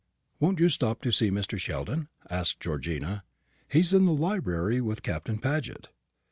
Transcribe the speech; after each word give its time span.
"Won't 0.39 0.59
you 0.59 0.67
stop 0.67 1.03
to 1.03 1.11
see 1.11 1.29
Mr. 1.29 1.59
Sheldon?" 1.59 2.07
asked 2.27 2.59
Georgina; 2.59 3.23
"he's 3.69 3.93
in 3.93 4.07
the 4.07 4.11
library 4.13 4.81
with 4.81 5.03
Captain 5.03 5.37
Paget. 5.37 5.89